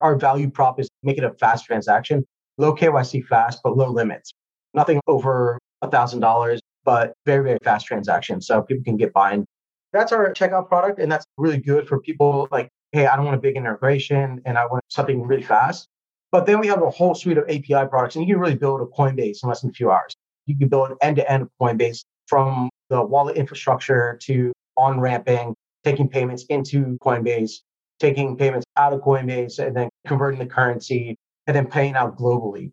[0.00, 2.24] Our value prop is make it a fast transaction,
[2.58, 4.32] low KYC fast, but low limits.
[4.72, 8.40] Nothing over $1,000, but very, very fast transaction.
[8.40, 9.44] So people can get buying.
[9.92, 10.98] That's our checkout product.
[11.00, 14.56] And that's really good for people like, hey, I don't want a big integration and
[14.56, 15.86] I want something really fast.
[16.32, 18.80] But then we have a whole suite of API products, and you can really build
[18.80, 20.14] a Coinbase in less than a few hours.
[20.46, 26.08] You can build end to end Coinbase from the wallet infrastructure to on ramping, taking
[26.08, 27.52] payments into Coinbase,
[27.98, 31.16] taking payments out of Coinbase, and then converting the currency
[31.46, 32.72] and then paying out globally.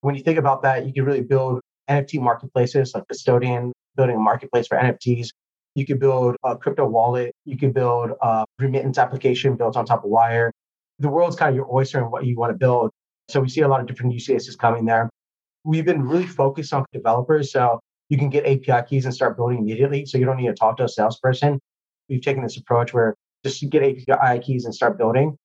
[0.00, 4.20] When you think about that, you can really build NFT marketplaces like Custodian, building a
[4.20, 5.28] marketplace for NFTs.
[5.74, 7.32] You could build a crypto wallet.
[7.44, 10.52] You could build a remittance application built on top of Wyre.
[10.98, 12.90] The world's kind of your oyster and what you want to build.
[13.28, 15.08] So we see a lot of different use cases coming there.
[15.64, 17.52] We've been really focused on developers.
[17.52, 20.06] So you can get API keys and start building immediately.
[20.06, 21.60] So you don't need to talk to a salesperson.
[22.08, 25.36] We've taken this approach where just get API keys and start building.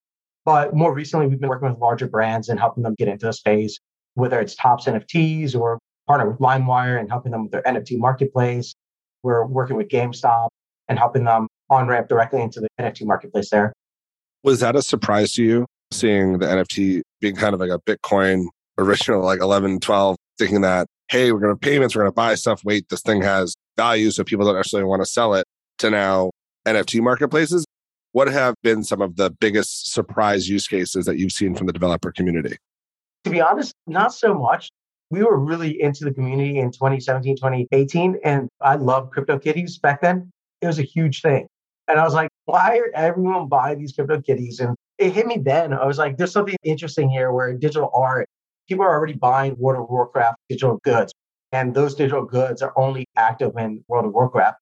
[0.46, 3.34] But more recently, we've been working with larger brands and helping them get into the
[3.34, 3.80] space,
[4.16, 8.74] whether it's Topps NFTs or partner with LimeWire and helping them with their NFT marketplace.
[9.24, 10.50] We're working with GameStop
[10.90, 13.72] and helping them on ramp directly into the NFT marketplace there.
[14.44, 18.46] Was that a surprise to you seeing the NFT being kind of like a Bitcoin
[18.78, 22.36] original, like 11, 12, thinking that, hey, we're going to payments, we're going to buy
[22.36, 22.62] stuff.
[22.66, 24.12] Wait, this thing has value.
[24.12, 25.46] So people don't necessarily want to sell it
[25.78, 26.32] to now
[26.66, 27.66] NFT marketplaces.
[28.12, 31.74] What have been some of the biggest surprise use cases that you've seen from the
[31.74, 32.58] developer community?
[33.24, 34.70] To be honest, not so much.
[35.10, 40.32] We were really into the community in 2017, 2018, and I loved CryptoKitties back then.
[40.62, 41.48] It was a huge thing.
[41.88, 44.60] And I was like, why are everyone buying these CryptoKitties?
[44.60, 45.74] And it hit me then.
[45.74, 48.28] I was like, there's something interesting here where digital art,
[48.68, 51.14] people are already buying World of Warcraft digital goods.
[51.52, 54.58] And those digital goods are only active in World of Warcraft.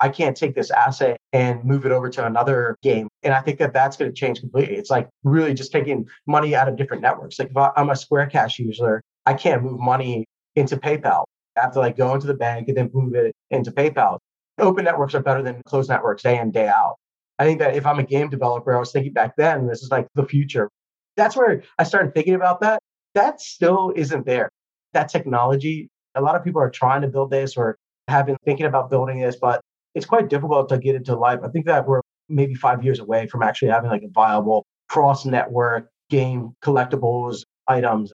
[0.00, 3.08] I can't take this asset and move it over to another game.
[3.22, 4.76] And I think that that's going to change completely.
[4.76, 7.38] It's like really just taking money out of different networks.
[7.38, 10.24] Like if I'm a Square Cash user, I can't move money
[10.56, 11.24] into PayPal.
[11.56, 14.18] I have to like go into the bank and then move it into PayPal.
[14.58, 16.96] Open networks are better than closed networks day in, day out.
[17.38, 19.90] I think that if I'm a game developer, I was thinking back then, this is
[19.90, 20.70] like the future.
[21.16, 22.80] That's where I started thinking about that.
[23.14, 24.50] That still isn't there.
[24.92, 27.76] That technology, a lot of people are trying to build this or
[28.08, 29.60] have been thinking about building this, but
[29.94, 31.40] it's quite difficult to get into life.
[31.44, 35.24] I think that we're maybe five years away from actually having like a viable cross
[35.24, 38.12] network game collectibles items.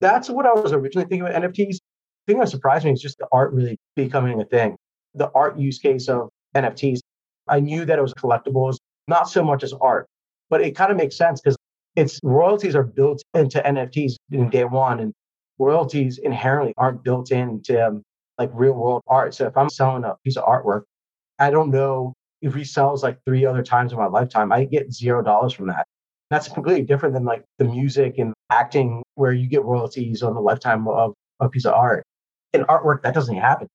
[0.00, 1.76] That's what I was originally thinking about NFTs.
[2.26, 4.76] The thing that surprised me is just the art really becoming a thing.
[5.14, 7.00] The art use case of NFTs
[7.48, 8.76] I knew that it was collectibles,
[9.08, 10.06] not so much as art,
[10.50, 11.56] but it kind of makes sense because
[11.96, 15.12] its royalties are built into NFTs in day one, and
[15.58, 18.02] royalties inherently aren't built into um,
[18.38, 19.34] like real world art.
[19.34, 20.82] So if I'm selling a piece of artwork,
[21.38, 24.92] I don't know if he sells like three other times in my lifetime, I get
[24.92, 25.86] zero dollars from that.
[26.30, 30.40] That's completely different than like the music and acting where you get royalties on the
[30.40, 32.04] lifetime of a piece of art.
[32.52, 33.68] In artwork, that doesn't happen.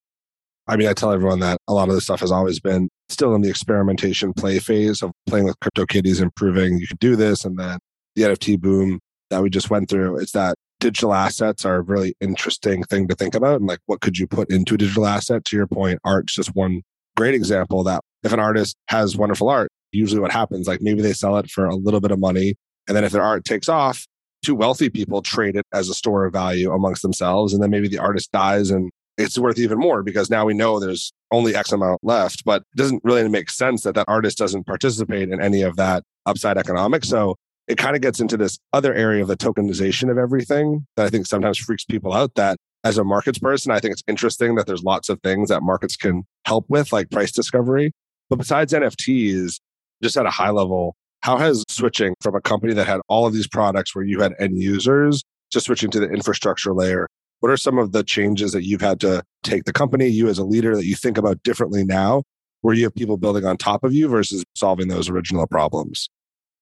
[0.68, 3.34] I mean, I tell everyone that a lot of this stuff has always been still
[3.34, 7.44] in the experimentation play phase of playing with CryptoKitties and proving you can do this.
[7.44, 7.80] And then
[8.16, 9.00] the NFT boom
[9.32, 13.16] that we just went through, it's that digital assets are a really interesting thing to
[13.16, 13.60] think about.
[13.60, 15.44] And like, what could you put into a digital asset?
[15.46, 16.84] To your point, art's just one
[17.20, 21.12] great example that if an artist has wonderful art, usually what happens, like maybe they
[21.12, 22.56] sell it for a little bit of money.
[22.88, 24.06] And then if their art takes off,
[24.44, 27.54] two wealthy people trade it as a store of value amongst themselves.
[27.54, 30.80] And then maybe the artist dies and it's worth even more because now we know
[30.80, 32.46] there's only X amount left.
[32.46, 36.04] But it doesn't really make sense that that artist doesn't participate in any of that
[36.26, 37.10] upside economics.
[37.10, 37.36] So
[37.68, 41.10] it kind of gets into this other area of the tokenization of everything that I
[41.10, 42.36] think sometimes freaks people out.
[42.36, 45.62] That as a markets person, I think it's interesting that there's lots of things that
[45.62, 47.92] markets can help with, like price discovery.
[48.30, 49.60] But besides NFTs,
[50.02, 53.34] just at a high level, how has switching from a company that had all of
[53.34, 57.08] these products where you had end users to switching to the infrastructure layer
[57.40, 60.38] what are some of the changes that you've had to take the company, you as
[60.38, 62.24] a leader, that you think about differently now,
[62.62, 66.10] where you have people building on top of you versus solving those original problems?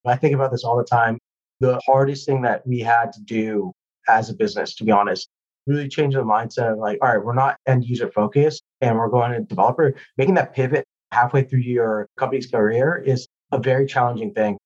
[0.06, 1.18] I think about this all the time.
[1.60, 3.72] the hardest thing that we had to do
[4.08, 5.28] as a business, to be honest.
[5.68, 9.10] Really change the mindset of like, all right, we're not end user focused and we're
[9.10, 9.94] going to developer.
[10.18, 14.58] Making that pivot halfway through your company's career is a very challenging thing.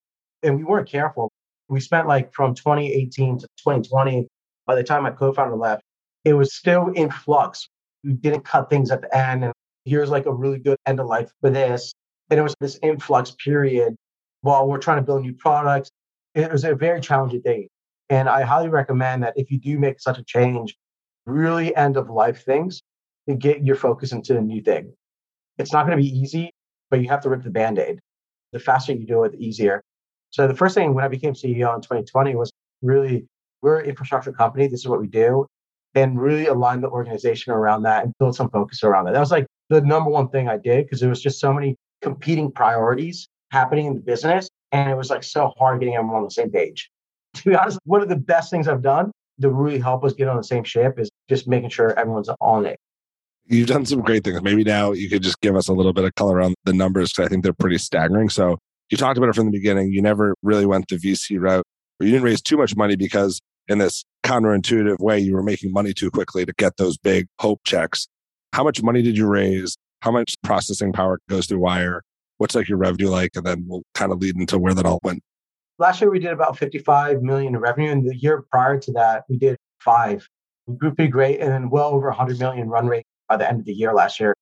[0.43, 1.31] And we weren't careful.
[1.69, 4.27] We spent like from 2018 to 2020,
[4.65, 5.81] by the time my co founder left,
[6.23, 7.67] it was still in flux.
[8.03, 9.43] We didn't cut things at the end.
[9.43, 9.53] And
[9.85, 11.93] here's like a really good end of life for this.
[12.29, 13.95] And it was this influx period
[14.41, 15.89] while we're trying to build new products.
[16.35, 17.67] It was a very challenging thing.
[18.09, 20.75] And I highly recommend that if you do make such a change,
[21.25, 22.81] really end of life things
[23.27, 24.93] to get your focus into a new thing.
[25.57, 26.51] It's not going to be easy,
[26.89, 27.99] but you have to rip the band aid.
[28.51, 29.81] The faster you do it, the easier.
[30.31, 33.25] So the first thing when I became CEO in 2020 was really,
[33.62, 34.67] we're an infrastructure company.
[34.67, 35.45] This is what we do.
[35.93, 39.13] And really align the organization around that and build some focus around that.
[39.13, 41.75] That was like the number one thing I did because there was just so many
[42.01, 44.49] competing priorities happening in the business.
[44.71, 46.89] And it was like so hard getting everyone on the same page.
[47.34, 50.28] To be honest, one of the best things I've done to really help us get
[50.28, 52.80] on the same ship is just making sure everyone's on it.
[53.46, 54.41] You've done some great things.
[54.41, 57.12] Maybe now you could just give us a little bit of color on the numbers
[57.12, 58.30] because I think they're pretty staggering.
[58.30, 58.58] So
[58.89, 59.91] you talked about it from the beginning.
[59.91, 61.65] You never really went the VC route,
[62.00, 65.72] or you didn't raise too much money because in this counterintuitive way, you were making
[65.72, 68.08] money too quickly to get those big hope checks.
[68.54, 69.78] How much money did you raise?
[70.02, 72.04] How much processing power goes through Wyre?
[72.38, 73.32] What's like your revenue like?
[73.36, 75.22] And then we'll kind of lead into where that all went.
[75.79, 77.91] Last year we did about 55 million in revenue.
[77.91, 80.27] And the year prior to that, we did five.
[80.67, 83.60] We grew pretty great and then well over 100 million run rate by the end
[83.60, 84.36] of the year last year.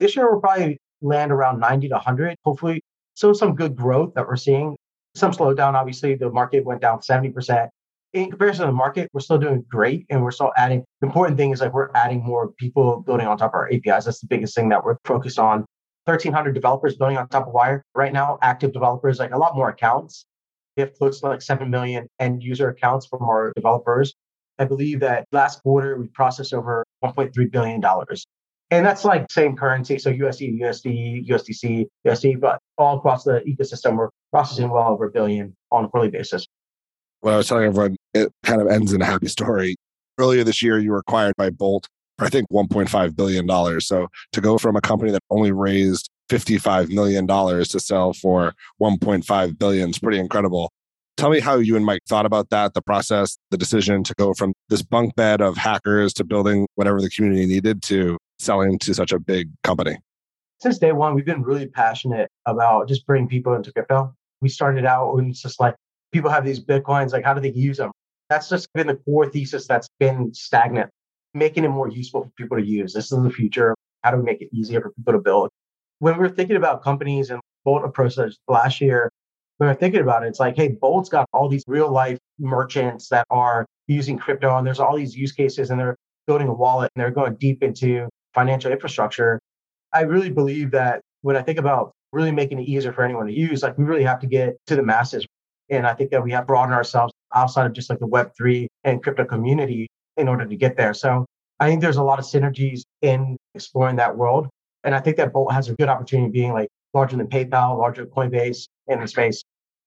[0.00, 2.36] This year we'll probably land around 90 to 100.
[2.44, 2.80] Hopefully,
[3.14, 4.76] so some good growth that we're seeing.
[5.14, 7.68] Some slowdown, obviously, the market went down 70%.
[8.12, 10.84] In comparison to the market, we're still doing great and we're still adding.
[11.00, 14.04] The important thing is like we're adding more people building on top of our APIs.
[14.04, 15.64] That's the biggest thing that we're focused on.
[16.06, 19.70] 1,300 developers building on top of Wyre right now, active developers, like a lot more
[19.70, 20.26] accounts.
[20.76, 24.14] We have close to like 7 million end user accounts from our developers.
[24.58, 27.82] I believe that last quarter we processed over $1.3 billion.
[28.70, 29.98] And that's like same currency.
[29.98, 35.10] So USD, USD, USDC, USD, but all across the ecosystem, we're processing well over a
[35.10, 36.46] billion on a quarterly basis.
[37.22, 39.76] Well, I was telling everyone, it kind of ends in a happy story.
[40.18, 43.80] Earlier this year, you were acquired by Bolt for, I think, $1.5 billion.
[43.80, 49.58] So to go from a company that only raised $55 million to sell for 1.5
[49.58, 50.72] billion is pretty incredible.
[51.16, 54.34] Tell me how you and Mike thought about that, the process, the decision to go
[54.34, 58.94] from this bunk bed of hackers to building whatever the community needed to selling to
[58.94, 59.96] such a big company.
[60.60, 64.12] Since day one, we've been really passionate about just bringing people into crypto.
[64.40, 65.76] We started out when it's just like
[66.12, 67.92] people have these Bitcoins, like how do they use them?
[68.28, 70.90] That's just been the core thesis that's been stagnant,
[71.32, 72.92] making it more useful for people to use.
[72.92, 73.74] This is the future.
[74.02, 75.50] How do we make it easier for people to build?
[75.98, 78.16] When we are thinking about companies and Bolt approach
[78.48, 79.10] last year,
[79.58, 83.08] when we're thinking about it, it's like, hey, Bolt's got all these real life merchants
[83.08, 86.90] that are using crypto and there's all these use cases and they're building a wallet
[86.94, 89.40] and they're going deep into financial infrastructure.
[89.92, 93.32] I really believe that when I think about really making it easier for anyone to
[93.32, 95.26] use, like we really have to get to the masses.
[95.70, 99.02] And I think that we have broadened ourselves outside of just like the Web3 and
[99.02, 100.94] crypto community in order to get there.
[100.94, 101.24] So
[101.60, 104.48] I think there's a lot of synergies in exploring that world.
[104.84, 108.04] And I think that Bolt has a good opportunity being like larger than PayPal, larger
[108.04, 109.42] than Coinbase in the space.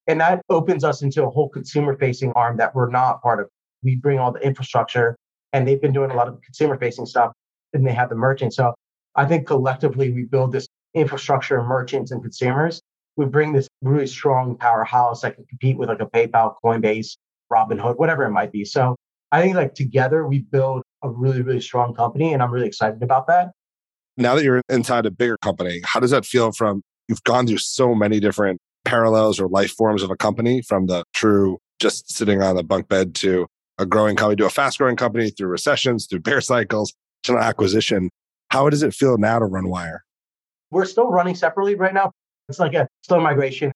[0.07, 3.47] And that opens us into a whole consumer facing arm that we're not part of.
[3.83, 5.15] We bring all the infrastructure
[5.53, 7.31] and they've been doing a lot of consumer facing stuff
[7.73, 8.55] and they have the merchants.
[8.55, 8.73] So
[9.15, 12.81] I think collectively we build this infrastructure of merchants and consumers.
[13.17, 17.17] We bring this really strong powerhouse that can compete with like a PayPal, Coinbase,
[17.51, 18.65] Robinhood, whatever it might be.
[18.65, 18.95] So
[19.31, 23.03] I think like together we build a really, really strong company and I'm really excited
[23.03, 23.51] about that.
[24.17, 27.60] Now that you're inside a bigger company, how does that feel from you've gone through
[27.60, 32.41] so many different parallels or life forms of a company from the true just sitting
[32.41, 33.45] on a bunk bed to
[33.77, 37.43] a growing company to a fast growing company through recessions, through bear cycles, to an
[37.43, 38.10] acquisition.
[38.49, 40.03] How does it feel now to run Wyre?
[40.71, 42.12] We're still running separately right now.
[42.49, 43.71] It's like a slow migration.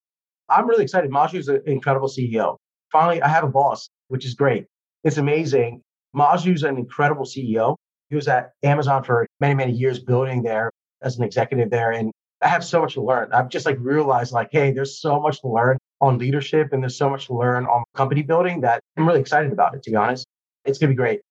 [0.50, 1.12] I'm really excited.
[1.34, 2.58] is an incredible CEO.
[2.92, 4.66] Finally, I have a boss, which is great.
[5.04, 5.82] It's amazing.
[6.16, 7.76] is an incredible CEO.
[8.12, 10.70] He was at Amazon for many, many years building there
[11.02, 11.92] as an executive there.
[11.92, 13.32] And I have so much to learn.
[13.32, 16.98] I've just like realized like, hey, there's so much to learn on leadership and there's
[16.98, 19.96] so much to learn on company building that I'm really excited about it, to be
[19.96, 20.28] honest.
[20.66, 21.22] It's to be great.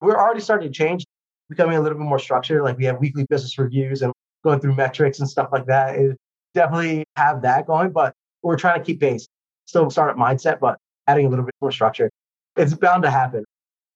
[0.00, 1.04] We're already starting to change,
[1.48, 2.62] becoming a little bit more structured.
[2.62, 4.12] Like we have weekly business reviews and
[4.44, 5.96] going through metrics and stuff like that.
[5.96, 6.16] It
[6.54, 9.26] definitely have that going, but we're trying to keep pace.
[9.66, 10.78] Still startup mindset, but
[11.08, 12.08] adding a little bit more structure.
[12.54, 13.44] It's bound to happen.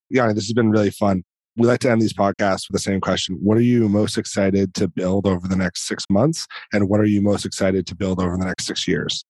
[0.09, 1.23] Yeah, this has been really fun.
[1.55, 3.37] We like to end these podcasts with the same question.
[3.41, 6.47] What are you most excited to build over the next six months?
[6.73, 9.23] And what are you most excited to build over the next six years?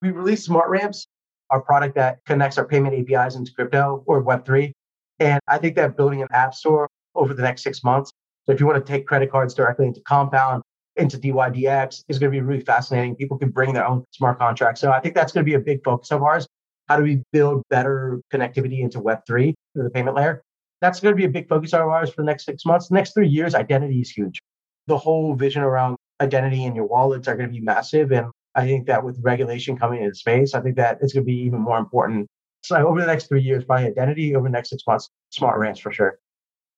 [0.00, 1.06] We released smart ramps.
[1.50, 4.72] our product that connects our payment APIs into crypto or Web3.
[5.18, 8.10] And I think that building an app store over the next six months.
[8.44, 10.62] So if you want to take credit cards directly into Compound,
[10.96, 13.16] into DYDX is going to be really fascinating.
[13.16, 14.80] People can bring their own smart contracts.
[14.80, 16.46] So I think that's going to be a big focus of ours.
[16.88, 20.42] How do we build better connectivity into Web3, the payment layer?
[20.80, 22.88] That's going to be a big focus of ours for the next six months.
[22.88, 24.42] The next three years, identity is huge.
[24.86, 28.12] The whole vision around identity and your wallets are going to be massive.
[28.12, 31.26] And I think that with regulation coming into space, I think that it's going to
[31.26, 32.28] be even more important.
[32.62, 34.34] So over the next three years, probably identity.
[34.34, 36.18] Over the next six months, smart ramps for sure.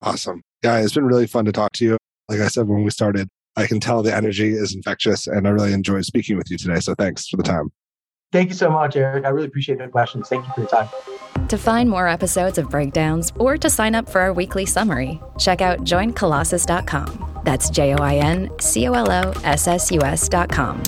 [0.03, 0.43] Awesome.
[0.63, 1.97] Yeah, it's been really fun to talk to you.
[2.29, 5.51] Like I said when we started, I can tell the energy is infectious and I
[5.51, 6.81] really enjoyed speaking with you today.
[6.81, 7.71] So thanks for the time.
[8.31, 9.25] Thank you so much, Eric.
[9.25, 10.29] I really appreciate the questions.
[10.29, 11.18] Thank you for your time.
[11.49, 15.63] To find more episodes of Breakdowns or to sign up for our weekly summary, check
[15.63, 17.41] out joincolossus.com.
[17.43, 20.83] That's J O I N C O L O S S U S.com.